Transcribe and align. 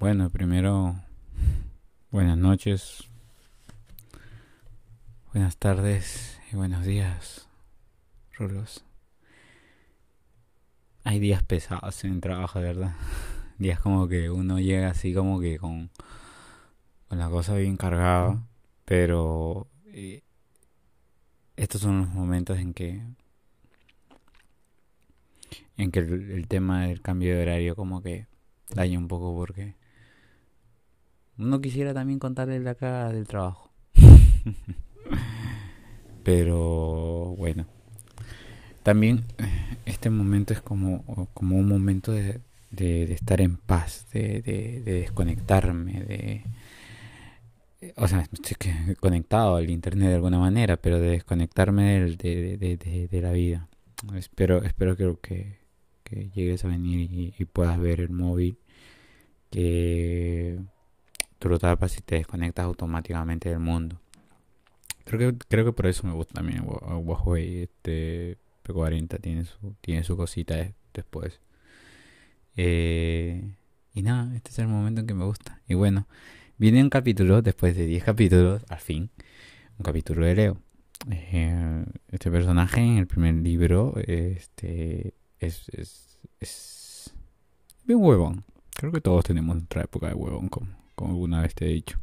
Bueno, 0.00 0.30
primero, 0.30 0.94
buenas 2.12 2.38
noches, 2.38 3.02
buenas 5.32 5.56
tardes 5.56 6.38
y 6.52 6.54
buenos 6.54 6.84
días, 6.84 7.48
Rulos. 8.34 8.84
Hay 11.02 11.18
días 11.18 11.42
pesados 11.42 12.04
en 12.04 12.12
el 12.12 12.20
trabajo, 12.20 12.60
¿verdad? 12.60 12.94
Días 13.58 13.80
como 13.80 14.06
que 14.06 14.30
uno 14.30 14.60
llega 14.60 14.88
así 14.88 15.12
como 15.12 15.40
que 15.40 15.58
con, 15.58 15.90
con 17.08 17.18
la 17.18 17.28
cosa 17.28 17.56
bien 17.56 17.76
cargada, 17.76 18.46
pero 18.84 19.66
eh, 19.86 20.22
estos 21.56 21.80
son 21.80 22.02
los 22.02 22.08
momentos 22.10 22.56
en 22.58 22.72
que 22.72 23.02
en 25.76 25.90
que 25.90 25.98
el, 25.98 26.30
el 26.30 26.46
tema 26.46 26.86
del 26.86 27.02
cambio 27.02 27.34
de 27.34 27.42
horario 27.42 27.74
como 27.74 28.00
que 28.00 28.28
daña 28.70 28.96
un 28.96 29.08
poco 29.08 29.34
porque 29.34 29.74
no 31.38 31.60
quisiera 31.60 31.94
también 31.94 32.18
contarle 32.18 32.60
la 32.60 32.74
cara 32.74 33.12
del 33.12 33.26
trabajo. 33.26 33.70
Pero 36.24 37.34
bueno. 37.38 37.66
También 38.82 39.24
este 39.86 40.10
momento 40.10 40.52
es 40.52 40.60
como, 40.60 41.28
como 41.34 41.56
un 41.56 41.68
momento 41.68 42.12
de, 42.12 42.40
de, 42.70 43.12
estar 43.12 43.40
en 43.40 43.56
paz, 43.56 44.06
de, 44.12 44.42
de, 44.42 44.82
desconectarme, 44.82 46.04
de... 46.04 46.44
O 47.96 48.08
sea, 48.08 48.26
estoy 48.32 48.96
conectado 48.96 49.56
al 49.56 49.70
internet 49.70 50.08
de 50.08 50.14
alguna 50.16 50.38
manera, 50.38 50.78
pero 50.78 50.98
de 50.98 51.10
desconectarme 51.10 52.16
de, 52.16 53.20
la 53.22 53.30
vida. 53.30 53.68
Espero, 54.16 54.64
espero 54.64 54.96
que, 54.96 55.58
que, 56.02 56.30
llegues 56.30 56.64
a 56.64 56.68
venir 56.68 57.34
y 57.38 57.44
puedas 57.44 57.78
ver 57.78 58.00
el 58.00 58.10
móvil. 58.10 58.58
Que 59.50 60.58
tapas 61.38 61.96
y 61.98 62.02
te 62.02 62.16
desconectas 62.16 62.64
automáticamente 62.64 63.48
del 63.48 63.60
mundo. 63.60 64.00
Creo 65.04 65.32
que, 65.32 65.38
creo 65.48 65.64
que 65.64 65.72
por 65.72 65.86
eso 65.86 66.06
me 66.06 66.12
gusta 66.12 66.34
también 66.34 66.64
Huawei. 66.66 67.62
Este 67.62 68.36
P40 68.64 69.20
tiene 69.20 69.44
su, 69.44 69.74
tiene 69.80 70.04
su 70.04 70.16
cosita 70.16 70.70
después. 70.92 71.40
Eh, 72.56 73.54
y 73.94 74.02
nada, 74.02 74.34
este 74.34 74.50
es 74.50 74.58
el 74.58 74.68
momento 74.68 75.00
en 75.00 75.06
que 75.06 75.14
me 75.14 75.24
gusta. 75.24 75.60
Y 75.66 75.74
bueno, 75.74 76.06
viene 76.58 76.82
un 76.82 76.90
capítulo, 76.90 77.40
después 77.40 77.76
de 77.76 77.86
10 77.86 78.04
capítulos, 78.04 78.64
al 78.68 78.80
fin, 78.80 79.10
un 79.78 79.84
capítulo 79.84 80.26
de 80.26 80.34
Leo. 80.34 80.58
Eh, 81.10 81.84
este 82.10 82.30
personaje 82.30 82.80
en 82.80 82.98
el 82.98 83.06
primer 83.06 83.34
libro 83.34 83.94
este, 84.04 85.14
es, 85.38 85.68
es, 85.70 86.18
es 86.40 87.14
bien 87.84 88.00
huevón. 88.02 88.44
Creo 88.74 88.92
que 88.92 89.00
todos 89.00 89.24
tenemos 89.24 89.56
nuestra 89.56 89.82
época 89.82 90.08
de 90.08 90.14
huevón 90.14 90.48
como 90.48 90.68
como 90.98 91.12
alguna 91.12 91.40
vez 91.40 91.54
te 91.54 91.66
he 91.66 91.68
dicho. 91.68 92.00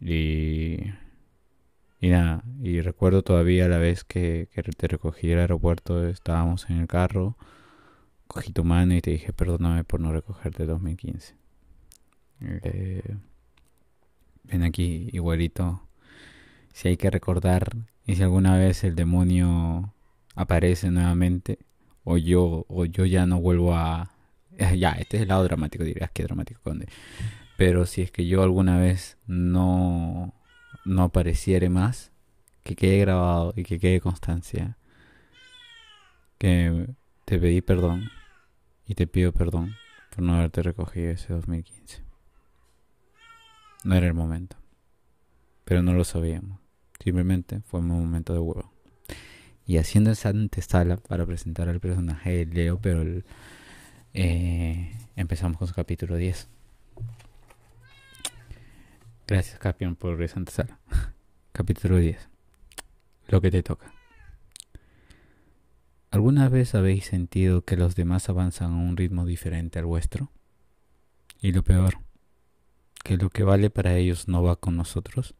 Y, 0.00 0.78
y 2.00 2.08
nada, 2.08 2.42
y 2.62 2.80
recuerdo 2.80 3.22
todavía 3.22 3.68
la 3.68 3.78
vez 3.78 4.02
que, 4.04 4.48
que 4.54 4.62
te 4.62 4.88
recogí 4.88 5.30
el 5.30 5.38
aeropuerto, 5.40 6.08
estábamos 6.08 6.70
en 6.70 6.78
el 6.80 6.86
carro, 6.88 7.36
cogí 8.26 8.52
tu 8.52 8.64
mano 8.64 8.94
y 8.94 9.02
te 9.02 9.10
dije 9.10 9.32
perdóname 9.32 9.84
por 9.84 10.00
no 10.00 10.12
recogerte 10.12 10.64
2015. 10.66 11.34
Eh, 12.40 13.16
ven 14.44 14.62
aquí, 14.62 15.10
igualito. 15.12 15.82
Si 16.72 16.88
hay 16.88 16.96
que 16.96 17.10
recordar, 17.10 17.76
y 18.06 18.16
si 18.16 18.22
alguna 18.22 18.56
vez 18.56 18.84
el 18.84 18.94
demonio 18.94 19.94
aparece 20.34 20.90
nuevamente, 20.90 21.58
o 22.04 22.16
yo, 22.18 22.64
o 22.68 22.84
yo 22.86 23.04
ya 23.04 23.26
no 23.26 23.40
vuelvo 23.40 23.74
a. 23.74 24.12
Ya, 24.78 24.92
este 24.92 25.18
es 25.18 25.24
el 25.24 25.28
lado 25.28 25.44
dramático, 25.44 25.84
dirías 25.84 26.10
que 26.12 26.22
dramático, 26.22 26.60
Conde. 26.62 26.86
Pero 27.56 27.86
si 27.86 28.02
es 28.02 28.10
que 28.10 28.26
yo 28.26 28.42
alguna 28.42 28.78
vez 28.78 29.18
no, 29.26 30.34
no 30.84 31.02
apareciere 31.04 31.68
más, 31.68 32.12
que 32.62 32.74
quede 32.76 32.98
grabado 32.98 33.52
y 33.56 33.62
que 33.62 33.78
quede 33.78 34.00
constancia 34.00 34.76
que 36.38 36.88
te 37.24 37.38
pedí 37.38 37.60
perdón 37.62 38.10
y 38.86 38.94
te 38.94 39.06
pido 39.06 39.32
perdón 39.32 39.74
por 40.10 40.24
no 40.24 40.34
haberte 40.34 40.62
recogido 40.62 41.10
ese 41.10 41.32
2015. 41.32 42.02
No 43.84 43.94
era 43.94 44.06
el 44.06 44.14
momento, 44.14 44.56
pero 45.64 45.82
no 45.82 45.92
lo 45.92 46.04
sabíamos. 46.04 46.58
Simplemente 47.02 47.60
fue 47.60 47.80
un 47.80 47.88
momento 47.88 48.32
de 48.32 48.40
huevo. 48.40 48.72
Y 49.64 49.78
haciendo 49.78 50.10
esa 50.10 50.30
antesala 50.30 50.96
para 50.96 51.26
presentar 51.26 51.68
al 51.68 51.80
personaje 51.80 52.44
de 52.44 52.46
Leo, 52.46 52.80
pero 52.80 53.22
eh, 54.14 54.98
empezamos 55.16 55.58
con 55.58 55.68
su 55.68 55.74
capítulo 55.74 56.16
10. 56.16 56.48
Gracias, 59.26 59.58
Capión, 59.58 59.96
por 59.96 60.22
esa 60.22 60.38
antesala. 60.38 60.78
Capítulo 61.52 61.96
10. 61.96 62.28
Lo 63.26 63.40
que 63.40 63.50
te 63.50 63.64
toca. 63.64 63.92
¿Alguna 66.12 66.48
vez 66.48 66.76
habéis 66.76 67.06
sentido 67.06 67.62
que 67.62 67.76
los 67.76 67.96
demás 67.96 68.28
avanzan 68.28 68.72
a 68.72 68.76
un 68.76 68.96
ritmo 68.96 69.26
diferente 69.26 69.80
al 69.80 69.86
vuestro? 69.86 70.30
Y 71.42 71.50
lo 71.50 71.64
peor, 71.64 71.98
que 73.02 73.16
lo 73.16 73.28
que 73.28 73.42
vale 73.42 73.68
para 73.68 73.96
ellos 73.96 74.28
no 74.28 74.44
va 74.44 74.54
con 74.54 74.76
nosotros. 74.76 75.34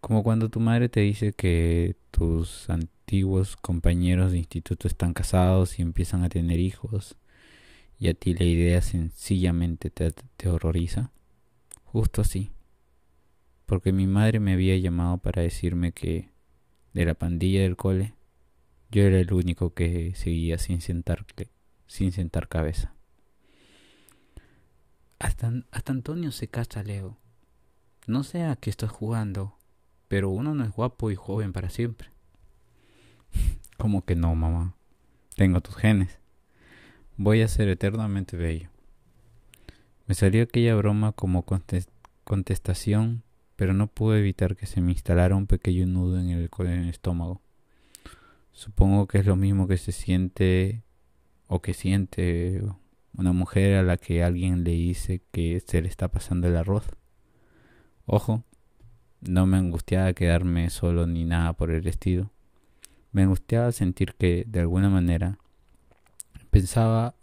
Como 0.00 0.24
cuando 0.24 0.48
tu 0.48 0.58
madre 0.58 0.88
te 0.88 1.00
dice 1.00 1.32
que 1.34 1.94
tus 2.10 2.68
antiguos 2.68 3.56
compañeros 3.56 4.32
de 4.32 4.38
instituto 4.38 4.88
están 4.88 5.14
casados 5.14 5.78
y 5.78 5.82
empiezan 5.82 6.24
a 6.24 6.28
tener 6.28 6.58
hijos, 6.58 7.16
y 8.00 8.08
a 8.08 8.14
ti 8.14 8.34
la 8.34 8.44
idea 8.44 8.82
sencillamente 8.82 9.90
te, 9.90 10.10
te 10.36 10.48
horroriza. 10.48 11.12
Justo 11.92 12.20
así. 12.20 12.50
Porque 13.64 13.92
mi 13.92 14.06
madre 14.06 14.40
me 14.40 14.52
había 14.52 14.76
llamado 14.76 15.16
para 15.18 15.40
decirme 15.40 15.92
que 15.92 16.30
de 16.92 17.06
la 17.06 17.14
pandilla 17.14 17.62
del 17.62 17.76
cole 17.76 18.14
yo 18.90 19.02
era 19.02 19.18
el 19.18 19.32
único 19.32 19.72
que 19.72 20.14
seguía 20.14 20.58
sin 20.58 20.82
sentar, 20.82 21.24
sin 21.86 22.12
sentar 22.12 22.48
cabeza. 22.48 22.94
Hasta, 25.18 25.52
hasta 25.70 25.92
Antonio 25.92 26.30
se 26.30 26.48
casa, 26.48 26.82
Leo. 26.82 27.16
No 28.06 28.22
sé 28.22 28.44
a 28.44 28.56
qué 28.56 28.68
estás 28.68 28.90
jugando, 28.90 29.56
pero 30.08 30.28
uno 30.28 30.54
no 30.54 30.64
es 30.64 30.72
guapo 30.72 31.10
y 31.10 31.14
joven 31.14 31.54
para 31.54 31.70
siempre. 31.70 32.10
¿Cómo 33.78 34.04
que 34.04 34.14
no, 34.14 34.34
mamá? 34.34 34.74
Tengo 35.36 35.62
tus 35.62 35.76
genes. 35.76 36.18
Voy 37.16 37.40
a 37.40 37.48
ser 37.48 37.68
eternamente 37.68 38.36
bello. 38.36 38.68
Me 40.08 40.14
salió 40.14 40.42
aquella 40.42 40.74
broma 40.74 41.12
como 41.12 41.44
contestación, 42.24 43.24
pero 43.56 43.74
no 43.74 43.88
pude 43.88 44.20
evitar 44.20 44.56
que 44.56 44.64
se 44.64 44.80
me 44.80 44.92
instalara 44.92 45.36
un 45.36 45.46
pequeño 45.46 45.86
nudo 45.86 46.18
en 46.18 46.30
el, 46.30 46.48
en 46.60 46.66
el 46.66 46.88
estómago. 46.88 47.42
Supongo 48.50 49.06
que 49.06 49.18
es 49.18 49.26
lo 49.26 49.36
mismo 49.36 49.68
que 49.68 49.76
se 49.76 49.92
siente 49.92 50.82
o 51.46 51.60
que 51.60 51.74
siente 51.74 52.62
una 53.18 53.32
mujer 53.32 53.76
a 53.76 53.82
la 53.82 53.98
que 53.98 54.24
alguien 54.24 54.64
le 54.64 54.70
dice 54.70 55.20
que 55.30 55.60
se 55.60 55.82
le 55.82 55.88
está 55.88 56.08
pasando 56.08 56.48
el 56.48 56.56
arroz. 56.56 56.86
Ojo, 58.06 58.44
no 59.20 59.44
me 59.44 59.58
angustiaba 59.58 60.14
quedarme 60.14 60.70
solo 60.70 61.06
ni 61.06 61.26
nada 61.26 61.52
por 61.52 61.70
el 61.70 61.86
estilo. 61.86 62.30
Me 63.12 63.24
angustiaba 63.24 63.72
sentir 63.72 64.14
que, 64.14 64.46
de 64.48 64.60
alguna 64.60 64.88
manera, 64.88 65.38
pensaba, 66.48 67.14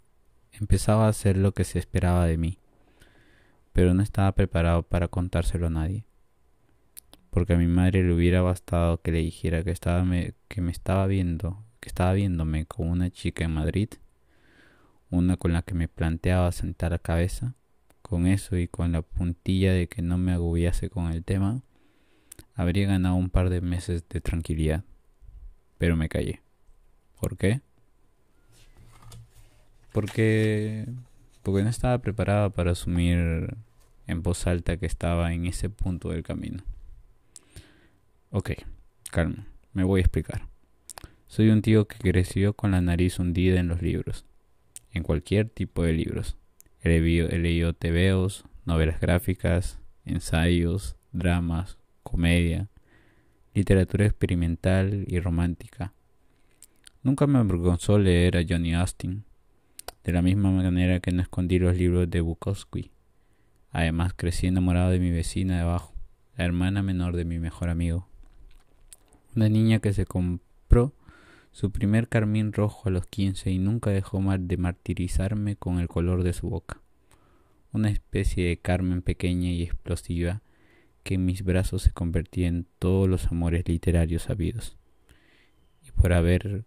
empezaba 0.52 1.06
a 1.06 1.10
hacer 1.10 1.36
lo 1.36 1.50
que 1.50 1.64
se 1.64 1.80
esperaba 1.80 2.26
de 2.26 2.38
mí 2.38 2.60
pero 3.76 3.92
no 3.92 4.02
estaba 4.02 4.32
preparado 4.32 4.84
para 4.84 5.08
contárselo 5.08 5.66
a 5.66 5.70
nadie. 5.70 6.06
Porque 7.28 7.52
a 7.52 7.58
mi 7.58 7.66
madre 7.66 8.02
le 8.02 8.14
hubiera 8.14 8.40
bastado 8.40 9.02
que 9.02 9.12
le 9.12 9.18
dijera 9.18 9.62
que 9.64 9.70
estaba 9.70 10.02
me, 10.02 10.32
que 10.48 10.62
me 10.62 10.70
estaba 10.72 11.06
viendo, 11.06 11.62
que 11.80 11.90
estaba 11.90 12.14
viéndome 12.14 12.64
con 12.64 12.88
una 12.88 13.10
chica 13.10 13.44
en 13.44 13.50
Madrid, 13.50 13.90
una 15.10 15.36
con 15.36 15.52
la 15.52 15.60
que 15.60 15.74
me 15.74 15.88
planteaba 15.88 16.50
sentar 16.52 16.94
a 16.94 16.98
cabeza, 16.98 17.52
con 18.00 18.26
eso 18.26 18.56
y 18.56 18.66
con 18.66 18.92
la 18.92 19.02
puntilla 19.02 19.74
de 19.74 19.88
que 19.88 20.00
no 20.00 20.16
me 20.16 20.32
agobiase 20.32 20.88
con 20.88 21.12
el 21.12 21.22
tema, 21.22 21.60
habría 22.54 22.86
ganado 22.86 23.16
un 23.16 23.28
par 23.28 23.50
de 23.50 23.60
meses 23.60 24.08
de 24.08 24.22
tranquilidad. 24.22 24.84
Pero 25.76 25.96
me 25.96 26.08
callé. 26.08 26.40
¿Por 27.20 27.36
qué? 27.36 27.60
Porque 29.92 30.86
porque 31.46 31.62
no 31.62 31.70
estaba 31.70 31.98
preparado 31.98 32.50
para 32.50 32.72
asumir 32.72 33.56
en 34.06 34.22
voz 34.22 34.46
alta 34.46 34.76
que 34.76 34.86
estaba 34.86 35.32
en 35.32 35.46
ese 35.46 35.70
punto 35.70 36.10
del 36.10 36.22
camino. 36.22 36.62
Ok, 38.30 38.52
calma, 39.10 39.46
me 39.72 39.84
voy 39.84 40.00
a 40.00 40.02
explicar. 40.02 40.48
Soy 41.26 41.50
un 41.50 41.62
tío 41.62 41.88
que 41.88 41.98
creció 41.98 42.54
con 42.54 42.70
la 42.70 42.80
nariz 42.80 43.18
hundida 43.18 43.58
en 43.58 43.68
los 43.68 43.82
libros, 43.82 44.24
en 44.92 45.02
cualquier 45.02 45.48
tipo 45.48 45.82
de 45.82 45.92
libros. 45.92 46.36
He 46.80 46.88
leído, 46.88 47.72
tebeos, 47.72 48.44
novelas 48.64 49.00
gráficas, 49.00 49.80
ensayos, 50.04 50.96
dramas, 51.12 51.78
comedia, 52.02 52.68
literatura 53.54 54.06
experimental 54.06 55.04
y 55.08 55.18
romántica. 55.18 55.92
Nunca 57.02 57.26
me 57.26 57.38
avergonzó 57.38 57.98
leer 57.98 58.36
a 58.36 58.44
Johnny 58.48 58.74
Austin, 58.74 59.24
de 60.04 60.12
la 60.12 60.22
misma 60.22 60.50
manera 60.50 61.00
que 61.00 61.10
no 61.10 61.22
escondí 61.22 61.58
los 61.58 61.76
libros 61.76 62.08
de 62.08 62.20
Bukowski. 62.20 62.90
Además, 63.76 64.14
crecí 64.16 64.46
enamorado 64.46 64.88
de 64.88 64.98
mi 64.98 65.10
vecina 65.10 65.56
de 65.56 65.60
abajo, 65.60 65.92
la 66.38 66.46
hermana 66.46 66.82
menor 66.82 67.14
de 67.14 67.26
mi 67.26 67.38
mejor 67.38 67.68
amigo. 67.68 68.08
Una 69.34 69.50
niña 69.50 69.80
que 69.80 69.92
se 69.92 70.06
compró 70.06 70.94
su 71.52 71.70
primer 71.70 72.08
carmín 72.08 72.54
rojo 72.54 72.88
a 72.88 72.90
los 72.90 73.06
quince 73.06 73.50
y 73.50 73.58
nunca 73.58 73.90
dejó 73.90 74.18
de 74.38 74.56
martirizarme 74.56 75.56
con 75.56 75.78
el 75.78 75.88
color 75.88 76.22
de 76.22 76.32
su 76.32 76.48
boca. 76.48 76.80
Una 77.70 77.90
especie 77.90 78.48
de 78.48 78.56
Carmen 78.56 79.02
pequeña 79.02 79.50
y 79.50 79.64
explosiva 79.64 80.40
que 81.02 81.16
en 81.16 81.26
mis 81.26 81.44
brazos 81.44 81.82
se 81.82 81.92
convertía 81.92 82.48
en 82.48 82.66
todos 82.78 83.10
los 83.10 83.26
amores 83.26 83.68
literarios 83.68 84.30
habidos. 84.30 84.78
Y 85.86 85.90
por 85.90 86.14
haber 86.14 86.64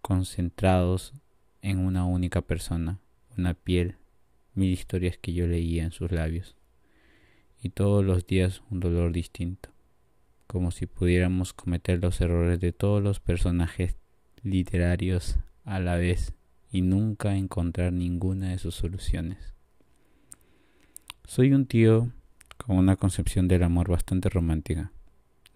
concentrados 0.00 1.14
en 1.60 1.78
una 1.78 2.04
única 2.04 2.40
persona, 2.40 2.98
una 3.38 3.54
piel, 3.54 3.94
mil 4.54 4.72
historias 4.72 5.18
que 5.18 5.32
yo 5.32 5.46
leía 5.46 5.84
en 5.84 5.92
sus 5.92 6.12
labios, 6.12 6.56
y 7.62 7.70
todos 7.70 8.04
los 8.04 8.26
días 8.26 8.62
un 8.70 8.80
dolor 8.80 9.12
distinto, 9.12 9.70
como 10.46 10.70
si 10.70 10.86
pudiéramos 10.86 11.52
cometer 11.52 12.00
los 12.02 12.20
errores 12.20 12.60
de 12.60 12.72
todos 12.72 13.02
los 13.02 13.20
personajes 13.20 13.96
literarios 14.42 15.38
a 15.64 15.78
la 15.78 15.96
vez 15.96 16.34
y 16.70 16.82
nunca 16.82 17.36
encontrar 17.36 17.92
ninguna 17.92 18.50
de 18.50 18.58
sus 18.58 18.74
soluciones. 18.74 19.54
Soy 21.24 21.52
un 21.52 21.66
tío 21.66 22.10
con 22.56 22.76
una 22.76 22.96
concepción 22.96 23.48
del 23.48 23.62
amor 23.62 23.88
bastante 23.88 24.28
romántica. 24.28 24.92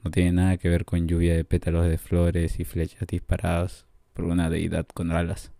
No 0.05 0.11
tiene 0.11 0.33
nada 0.33 0.57
que 0.57 0.69
ver 0.69 0.85
con 0.85 1.09
lluvia 1.09 1.35
de 1.35 1.45
pétalos 1.45 1.87
de 1.87 1.99
flores 1.99 2.61
y 2.61 2.65
flechas 2.65 3.07
disparadas 3.09 3.87
por 4.13 4.27
una 4.27 4.49
deidad 4.49 4.87
con 4.87 5.11
alas. 5.11 5.53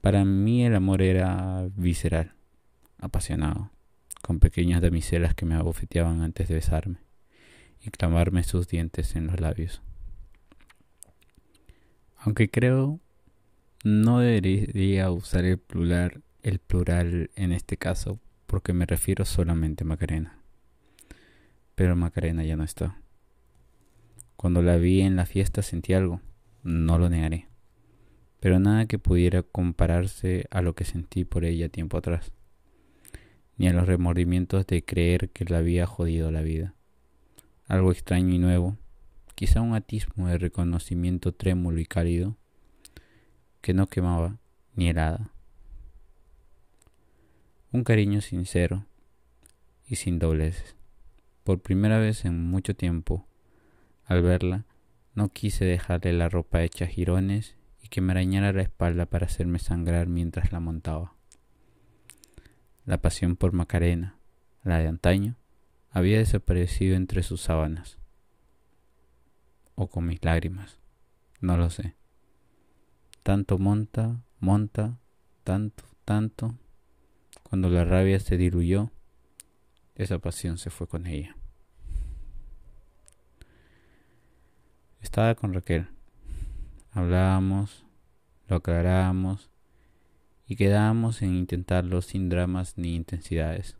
Para 0.00 0.24
mí 0.24 0.64
el 0.64 0.74
amor 0.74 1.02
era 1.02 1.68
visceral, 1.76 2.32
apasionado, 2.98 3.70
con 4.22 4.40
pequeñas 4.40 4.80
damiselas 4.80 5.34
que 5.34 5.44
me 5.44 5.54
abofeteaban 5.54 6.22
antes 6.22 6.48
de 6.48 6.54
besarme 6.54 6.96
y 7.82 7.90
clamarme 7.90 8.42
sus 8.42 8.66
dientes 8.66 9.14
en 9.14 9.26
los 9.26 9.38
labios. 9.40 9.82
Aunque 12.16 12.50
creo 12.50 12.98
no 13.84 14.20
debería 14.20 15.10
usar 15.10 15.44
el 15.44 15.58
plural, 15.58 16.22
el 16.42 16.60
plural 16.60 17.30
en 17.34 17.52
este 17.52 17.76
caso, 17.76 18.18
porque 18.46 18.72
me 18.72 18.86
refiero 18.86 19.26
solamente 19.26 19.84
a 19.84 19.86
Macarena. 19.86 20.38
Pero 21.74 21.94
Macarena 21.94 22.42
ya 22.42 22.56
no 22.56 22.64
está. 22.64 23.00
Cuando 24.36 24.62
la 24.62 24.76
vi 24.76 25.02
en 25.02 25.16
la 25.16 25.26
fiesta 25.26 25.62
sentí 25.62 25.92
algo, 25.92 26.22
no 26.62 26.98
lo 26.98 27.10
negaré 27.10 27.49
pero 28.40 28.58
nada 28.58 28.86
que 28.86 28.98
pudiera 28.98 29.42
compararse 29.42 30.46
a 30.50 30.62
lo 30.62 30.74
que 30.74 30.84
sentí 30.84 31.24
por 31.24 31.44
ella 31.44 31.68
tiempo 31.68 31.98
atrás, 31.98 32.32
ni 33.58 33.68
a 33.68 33.72
los 33.74 33.86
remordimientos 33.86 34.66
de 34.66 34.82
creer 34.82 35.28
que 35.28 35.44
le 35.44 35.56
había 35.56 35.86
jodido 35.86 36.30
la 36.30 36.40
vida. 36.40 36.74
Algo 37.66 37.92
extraño 37.92 38.34
y 38.34 38.38
nuevo, 38.38 38.78
quizá 39.34 39.60
un 39.60 39.74
atismo 39.74 40.28
de 40.28 40.38
reconocimiento 40.38 41.32
trémulo 41.32 41.78
y 41.78 41.86
cálido, 41.86 42.36
que 43.60 43.74
no 43.74 43.86
quemaba 43.86 44.38
ni 44.74 44.88
helada. 44.88 45.30
Un 47.72 47.84
cariño 47.84 48.22
sincero 48.22 48.86
y 49.86 49.96
sin 49.96 50.18
dobleces. 50.18 50.76
Por 51.44 51.60
primera 51.60 51.98
vez 51.98 52.24
en 52.24 52.42
mucho 52.42 52.74
tiempo, 52.74 53.26
al 54.04 54.22
verla, 54.22 54.64
no 55.14 55.28
quise 55.28 55.64
dejarle 55.64 56.12
la 56.14 56.28
ropa 56.28 56.62
hecha 56.62 56.86
jirones 57.80 57.90
que 57.90 58.00
me 58.00 58.12
arañara 58.12 58.52
la 58.52 58.62
espalda 58.62 59.06
para 59.06 59.26
hacerme 59.26 59.58
sangrar 59.58 60.06
mientras 60.06 60.52
la 60.52 60.60
montaba. 60.60 61.14
La 62.84 63.00
pasión 63.00 63.36
por 63.36 63.52
Macarena, 63.52 64.16
la 64.62 64.78
de 64.78 64.88
antaño, 64.88 65.36
había 65.90 66.18
desaparecido 66.18 66.96
entre 66.96 67.22
sus 67.22 67.42
sábanas. 67.42 67.98
O 69.74 69.88
con 69.88 70.06
mis 70.06 70.24
lágrimas, 70.24 70.78
no 71.40 71.56
lo 71.56 71.70
sé. 71.70 71.96
Tanto 73.22 73.58
monta, 73.58 74.22
monta, 74.38 74.98
tanto, 75.44 75.84
tanto. 76.04 76.56
Cuando 77.42 77.68
la 77.68 77.84
rabia 77.84 78.20
se 78.20 78.36
diluyó, 78.36 78.90
esa 79.94 80.18
pasión 80.18 80.58
se 80.58 80.70
fue 80.70 80.86
con 80.86 81.06
ella. 81.06 81.36
Estaba 85.00 85.34
con 85.34 85.54
Raquel 85.54 85.88
hablábamos, 86.92 87.84
lo 88.48 88.56
aclarábamos 88.56 89.50
y 90.46 90.56
quedábamos 90.56 91.22
en 91.22 91.36
intentarlo 91.36 92.02
sin 92.02 92.28
dramas 92.28 92.76
ni 92.76 92.94
intensidades. 92.94 93.76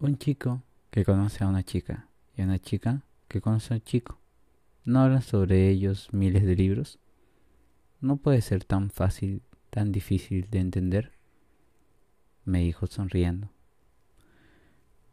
Un 0.00 0.18
chico 0.18 0.62
que 0.90 1.04
conoce 1.04 1.44
a 1.44 1.48
una 1.48 1.62
chica 1.62 2.08
y 2.36 2.42
una 2.42 2.58
chica 2.58 3.02
que 3.28 3.40
conoce 3.40 3.74
a 3.74 3.76
un 3.76 3.82
chico. 3.82 4.18
¿No 4.84 5.00
hablan 5.00 5.22
sobre 5.22 5.68
ellos 5.68 6.08
miles 6.12 6.44
de 6.44 6.56
libros? 6.56 6.98
No 8.00 8.16
puede 8.16 8.40
ser 8.40 8.64
tan 8.64 8.90
fácil, 8.90 9.42
tan 9.70 9.92
difícil 9.92 10.48
de 10.50 10.60
entender, 10.60 11.12
me 12.44 12.60
dijo 12.60 12.86
sonriendo. 12.86 13.50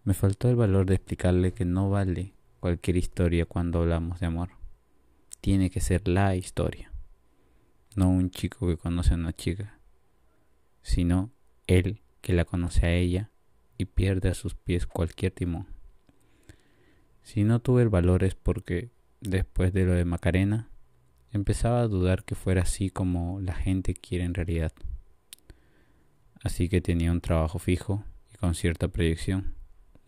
Me 0.03 0.13
faltó 0.13 0.49
el 0.49 0.55
valor 0.55 0.85
de 0.85 0.95
explicarle 0.95 1.51
que 1.53 1.65
no 1.65 1.89
vale 1.89 2.33
cualquier 2.59 2.97
historia 2.97 3.45
cuando 3.45 3.81
hablamos 3.81 4.19
de 4.19 4.27
amor. 4.27 4.54
Tiene 5.45 5.69
que 5.69 5.79
ser 5.79 6.07
la 6.07 6.35
historia. 6.35 6.91
No 7.95 8.09
un 8.09 8.31
chico 8.31 8.65
que 8.65 8.77
conoce 8.77 9.13
a 9.13 9.17
una 9.17 9.31
chica, 9.31 9.77
sino 10.81 11.29
él 11.67 12.01
que 12.21 12.33
la 12.33 12.45
conoce 12.45 12.87
a 12.87 12.93
ella 12.95 13.29
y 13.77 13.85
pierde 13.85 14.29
a 14.29 14.33
sus 14.33 14.55
pies 14.55 14.87
cualquier 14.87 15.33
timón. 15.33 15.67
Si 17.21 17.43
no 17.43 17.59
tuve 17.59 17.83
el 17.83 17.89
valor 17.89 18.23
es 18.23 18.33
porque, 18.33 18.89
después 19.21 19.71
de 19.71 19.85
lo 19.85 19.93
de 19.93 20.03
Macarena, 20.03 20.71
empezaba 21.31 21.81
a 21.81 21.87
dudar 21.87 22.23
que 22.23 22.33
fuera 22.33 22.63
así 22.63 22.89
como 22.89 23.39
la 23.39 23.53
gente 23.53 23.93
quiere 23.93 24.23
en 24.23 24.33
realidad. 24.33 24.73
Así 26.41 26.69
que 26.69 26.81
tenía 26.81 27.11
un 27.11 27.21
trabajo 27.21 27.59
fijo 27.59 28.03
y 28.33 28.37
con 28.37 28.55
cierta 28.55 28.87
proyección, 28.87 29.53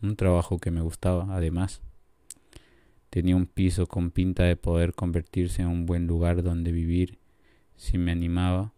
un 0.01 0.15
trabajo 0.15 0.57
que 0.57 0.71
me 0.71 0.81
gustaba 0.81 1.27
además. 1.29 1.83
Tenía 3.17 3.35
un 3.35 3.47
piso 3.47 3.87
con 3.87 4.11
pinta 4.11 4.43
de 4.43 4.55
poder 4.55 4.93
convertirse 4.93 5.63
en 5.63 5.69
un 5.69 5.87
buen 5.87 6.05
lugar 6.05 6.43
donde 6.43 6.71
vivir 6.71 7.17
si 7.75 7.97
me 7.97 8.11
animaba 8.11 8.73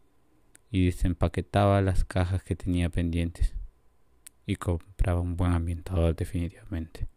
y 0.71 0.85
desempaquetaba 0.85 1.81
las 1.81 2.05
cajas 2.05 2.41
que 2.41 2.55
tenía 2.55 2.89
pendientes 2.89 3.53
y 4.45 4.55
compraba 4.55 5.19
un 5.19 5.35
buen 5.35 5.51
ambientador 5.51 6.15
definitivamente. 6.15 7.09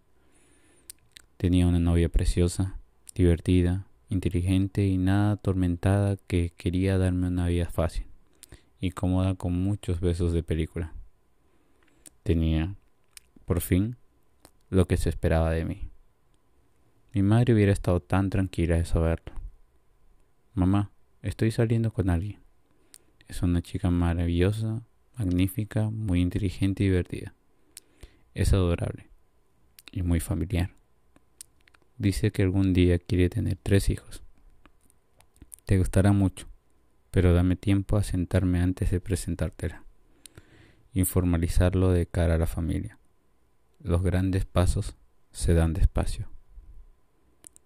Tenía 1.37 1.69
una 1.69 1.79
novia 1.79 2.09
preciosa, 2.09 2.81
divertida, 3.15 3.87
inteligente 4.09 4.85
y 4.85 4.99
nada 4.99 5.35
atormentada 5.35 6.17
que 6.27 6.53
quería 6.57 6.99
darme 6.99 7.29
una 7.29 7.47
vida 7.47 7.71
fácil 7.71 8.07
y 8.81 8.91
cómoda 8.91 9.37
con 9.37 9.53
muchos 9.53 10.01
besos 10.01 10.33
de 10.33 10.43
película. 10.43 10.93
Tenía, 12.25 12.75
por 13.45 13.61
fin, 13.61 13.95
lo 14.71 14.87
que 14.87 14.97
se 14.97 15.09
esperaba 15.09 15.53
de 15.53 15.65
mí. 15.65 15.92
Mi 17.15 17.23
madre 17.23 17.53
hubiera 17.53 17.73
estado 17.73 18.01
tan 18.01 18.31
tranquila 18.31 18.77
de 18.77 18.87
saberlo. 18.87 19.35
Mamá, 20.55 20.93
estoy 21.21 21.51
saliendo 21.51 21.93
con 21.93 22.09
alguien. 22.09 22.41
Es 23.29 23.43
una 23.43 23.61
chica 23.61 23.91
maravillosa, 23.91 24.83
magnífica, 25.19 25.91
muy 25.91 26.23
inteligente 26.23 26.85
y 26.85 26.89
divertida. 26.89 27.35
Es 28.33 28.55
adorable 28.55 29.11
y 29.91 30.01
muy 30.01 30.21
familiar. 30.21 30.71
Dice 31.99 32.33
que 32.33 32.45
algún 32.45 32.73
día 32.73 32.99
quiere 32.99 33.29
tener 33.29 33.59
tres 33.63 33.91
hijos. 33.91 34.23
Te 35.67 35.77
gustará 35.77 36.13
mucho, 36.13 36.47
pero 37.11 37.35
dame 37.35 37.57
tiempo 37.57 37.99
a 37.99 38.05
sentarme 38.05 38.61
antes 38.61 38.91
de 38.91 39.01
presentártela. 39.01 39.85
Informalizarlo 40.95 41.91
de 41.91 42.07
cara 42.07 42.37
a 42.37 42.39
la 42.39 42.47
familia. 42.47 42.99
Los 43.81 44.03
grandes 44.03 44.47
pasos 44.47 44.97
se 45.31 45.53
dan 45.53 45.75
despacio. 45.75 46.33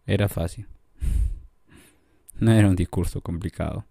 Era 0.07 0.29
fácil. 0.29 0.69
No 2.39 2.53
era 2.53 2.69
un 2.69 2.77
discurso 2.77 3.23
complicado. 3.23 3.87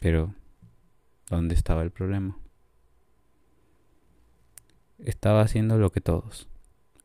Pero, 0.00 0.34
¿dónde 1.28 1.54
estaba 1.54 1.82
el 1.82 1.90
problema? 1.90 2.38
Estaba 4.98 5.42
haciendo 5.42 5.76
lo 5.76 5.92
que 5.92 6.00
todos. 6.00 6.48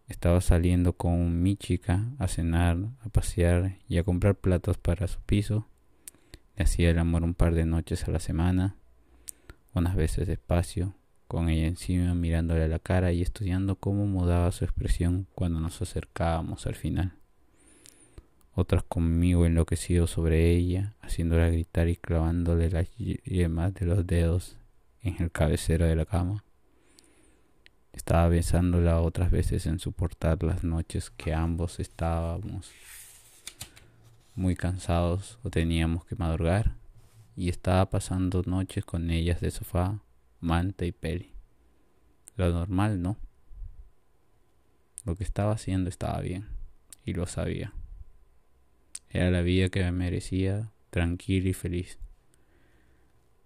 Estaba 0.07 0.39
saliendo 0.39 0.93
con 0.93 1.43
mi 1.43 1.57
chica 1.57 2.05
a 2.17 2.29
cenar, 2.29 2.77
a 3.01 3.09
pasear 3.09 3.77
y 3.89 3.97
a 3.97 4.05
comprar 4.05 4.35
platos 4.35 4.77
para 4.77 5.09
su 5.09 5.19
piso. 5.19 5.67
Le 6.55 6.63
hacía 6.63 6.89
el 6.89 6.97
amor 6.97 7.23
un 7.23 7.33
par 7.33 7.53
de 7.53 7.65
noches 7.65 8.07
a 8.07 8.11
la 8.11 8.19
semana, 8.19 8.77
unas 9.73 9.97
veces 9.97 10.27
despacio, 10.27 10.95
con 11.27 11.49
ella 11.49 11.67
encima 11.67 12.15
mirándole 12.15 12.63
a 12.63 12.69
la 12.69 12.79
cara 12.79 13.11
y 13.11 13.21
estudiando 13.21 13.75
cómo 13.75 14.05
mudaba 14.05 14.51
su 14.53 14.63
expresión 14.63 15.27
cuando 15.35 15.59
nos 15.59 15.81
acercábamos 15.81 16.65
al 16.67 16.75
final 16.75 17.17
otras 18.57 18.81
conmigo 18.81 19.45
enloquecido 19.45 20.07
sobre 20.07 20.49
ella, 20.49 20.95
haciéndola 21.01 21.47
gritar 21.47 21.89
y 21.89 21.95
clavándole 21.95 22.71
las 22.71 22.89
yemas 22.97 23.71
de 23.75 23.85
los 23.85 24.07
dedos 24.07 24.57
en 25.03 25.15
el 25.21 25.31
cabecero 25.31 25.85
de 25.85 25.95
la 25.95 26.05
cama. 26.05 26.43
Estaba 27.93 28.27
besándola 28.29 28.99
otras 28.99 29.29
veces 29.29 29.67
en 29.67 29.77
soportar 29.77 30.41
las 30.41 30.63
noches 30.63 31.11
que 31.11 31.35
ambos 31.35 31.79
estábamos 31.79 32.71
muy 34.33 34.55
cansados 34.55 35.37
o 35.43 35.51
teníamos 35.51 36.03
que 36.05 36.15
madrugar 36.15 36.73
y 37.35 37.49
estaba 37.49 37.87
pasando 37.91 38.41
noches 38.43 38.83
con 38.83 39.11
ellas 39.11 39.39
de 39.39 39.51
sofá, 39.51 40.01
manta 40.39 40.83
y 40.83 40.91
peli. 40.91 41.31
Lo 42.35 42.51
normal, 42.51 43.03
¿no? 43.03 43.17
Lo 45.05 45.15
que 45.15 45.23
estaba 45.23 45.51
haciendo 45.51 45.91
estaba 45.91 46.19
bien 46.21 46.47
y 47.05 47.13
lo 47.13 47.27
sabía. 47.27 47.71
Era 49.09 49.31
la 49.31 49.41
vida 49.41 49.69
que 49.69 49.83
me 49.83 49.91
merecía, 49.91 50.71
tranquila 50.89 51.49
y 51.49 51.53
feliz. 51.53 51.99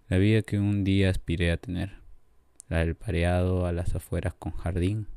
La 0.08 0.18
vida 0.18 0.42
que 0.42 0.60
un 0.60 0.84
día 0.84 1.10
aspiré 1.10 1.52
a 1.52 1.58
tener. 1.58 2.02
La 2.68 2.80
del 2.80 2.96
pareado 2.96 3.66
a 3.66 3.72
las 3.72 3.96
afueras 3.96 4.34
con 4.34 4.54
jardín, 4.54 5.08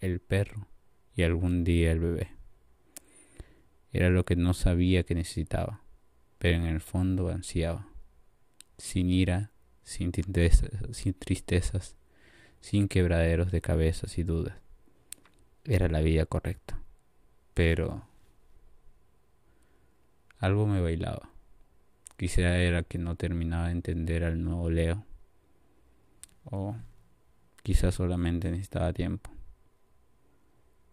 el 0.00 0.20
perro 0.20 0.68
y 1.14 1.22
algún 1.22 1.64
día 1.64 1.92
el 1.92 2.00
bebé. 2.00 2.30
Era 3.92 4.10
lo 4.10 4.24
que 4.24 4.36
no 4.36 4.54
sabía 4.54 5.02
que 5.02 5.14
necesitaba, 5.14 5.82
pero 6.38 6.56
en 6.56 6.64
el 6.64 6.80
fondo 6.80 7.28
ansiaba. 7.28 7.88
Sin 8.78 9.10
ira, 9.10 9.50
sin 9.82 10.12
sin, 10.92 11.14
tristezas, 11.14 11.96
sin 12.60 12.88
quebraderos 12.88 13.50
de 13.50 13.60
cabezas 13.60 14.16
y 14.18 14.22
dudas. 14.22 14.54
Era 15.64 15.88
la 15.88 16.00
vida 16.00 16.26
correcta. 16.26 16.80
Pero 17.54 18.06
algo 20.40 20.66
me 20.66 20.80
bailaba. 20.80 21.30
Quizá 22.16 22.56
era 22.58 22.82
que 22.82 22.98
no 22.98 23.14
terminaba 23.14 23.66
de 23.66 23.72
entender 23.72 24.24
al 24.24 24.42
nuevo 24.42 24.70
Leo. 24.70 25.04
O 26.44 26.76
quizá 27.62 27.92
solamente 27.92 28.50
necesitaba 28.50 28.92
tiempo. 28.92 29.30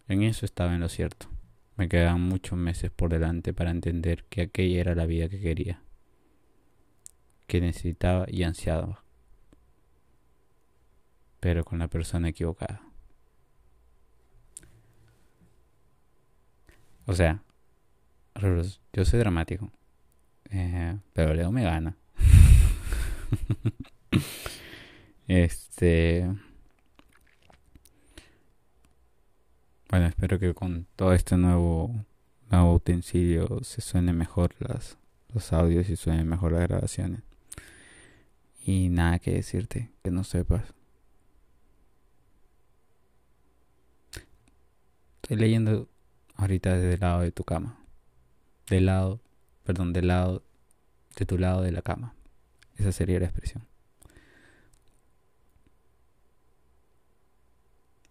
En 0.07 0.23
eso 0.23 0.45
estaba 0.45 0.73
en 0.75 0.81
lo 0.81 0.89
cierto. 0.89 1.27
Me 1.75 1.89
quedaban 1.89 2.21
muchos 2.21 2.57
meses 2.57 2.91
por 2.91 3.09
delante 3.09 3.53
para 3.53 3.71
entender 3.71 4.25
que 4.25 4.41
aquella 4.41 4.81
era 4.81 4.95
la 4.95 5.05
vida 5.05 5.29
que 5.29 5.39
quería, 5.39 5.81
que 7.45 7.61
necesitaba 7.61 8.25
y 8.27 8.43
ansiaba, 8.43 9.03
pero 11.39 11.63
con 11.63 11.79
la 11.79 11.87
persona 11.87 12.29
equivocada. 12.29 12.81
O 17.05 17.13
sea, 17.13 17.43
yo 18.93 19.05
soy 19.05 19.19
dramático, 19.19 19.71
eh, 20.49 20.97
pero 21.13 21.33
Leo 21.33 21.51
me 21.51 21.63
gana. 21.63 21.95
este 25.27 26.27
Bueno, 29.89 30.07
espero 30.07 30.37
que 30.37 30.53
con 30.53 30.85
todo 30.97 31.13
este 31.13 31.37
nuevo, 31.37 31.95
nuevo 32.51 32.73
utensilio 32.73 33.63
se 33.63 33.79
suene 33.79 34.11
mejor 34.11 34.53
las, 34.59 34.97
los 35.33 35.53
audios 35.53 35.89
y 35.89 35.95
suenen 35.95 36.27
mejor 36.27 36.51
las 36.51 36.67
grabaciones. 36.67 37.21
Y 38.65 38.89
nada 38.89 39.19
que 39.19 39.31
decirte 39.31 39.89
que 40.03 40.11
no 40.11 40.25
sepas. 40.25 40.73
Estoy 45.21 45.37
leyendo 45.37 45.87
ahorita 46.35 46.75
desde 46.75 46.95
el 46.95 46.99
lado 46.99 47.21
de 47.21 47.31
tu 47.31 47.45
cama. 47.45 47.79
Del 48.69 48.85
lado, 48.85 49.21
perdón, 49.63 49.93
del 49.93 50.07
lado, 50.07 50.43
de 51.15 51.25
tu 51.25 51.37
lado 51.37 51.61
de 51.61 51.71
la 51.71 51.81
cama. 51.81 52.13
Esa 52.75 52.91
sería 52.91 53.19
la 53.19 53.25
expresión. 53.25 53.65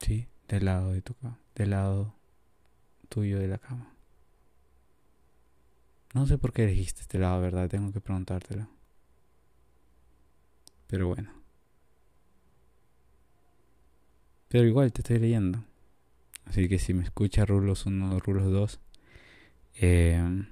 Sí, 0.00 0.28
del 0.48 0.64
lado 0.64 0.92
de 0.92 1.02
tu 1.02 1.14
cama 1.14 1.38
del 1.56 1.70
lado 1.70 2.14
tuyo 3.08 3.38
de 3.38 3.48
la 3.48 3.58
cama. 3.58 3.92
No 6.14 6.26
sé 6.26 6.38
por 6.38 6.52
qué 6.52 6.64
elegiste 6.64 7.00
este 7.00 7.18
lado, 7.18 7.40
¿verdad? 7.40 7.68
Tengo 7.68 7.92
que 7.92 8.00
preguntártelo. 8.00 8.68
Pero 10.86 11.08
bueno. 11.08 11.30
Pero 14.48 14.66
igual 14.66 14.92
te 14.92 15.00
estoy 15.00 15.18
leyendo. 15.18 15.64
Así 16.44 16.68
que 16.68 16.78
si 16.78 16.94
me 16.94 17.02
escucha 17.02 17.44
Rulos 17.44 17.86
1 17.86 18.20
Rulos 18.20 18.52
2, 18.52 18.80
eh, 19.80 20.44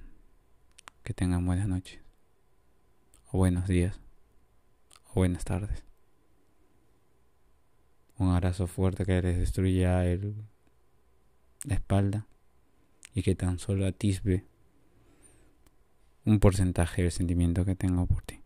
que 1.02 1.14
tengan 1.14 1.44
buenas 1.46 1.68
noches. 1.68 2.00
O 3.30 3.38
buenos 3.38 3.66
días. 3.66 4.00
O 5.10 5.14
buenas 5.14 5.44
tardes. 5.44 5.84
Un 8.16 8.30
abrazo 8.30 8.66
fuerte 8.66 9.04
que 9.04 9.20
les 9.20 9.38
destruya 9.38 10.04
el 10.06 10.34
la 11.64 11.74
espalda 11.74 12.26
y 13.14 13.22
que 13.22 13.34
tan 13.34 13.58
solo 13.58 13.86
atisbe 13.86 14.44
un 16.24 16.38
porcentaje 16.38 17.02
del 17.02 17.12
sentimiento 17.12 17.64
que 17.64 17.74
tengo 17.74 18.06
por 18.06 18.22
ti. 18.22 18.43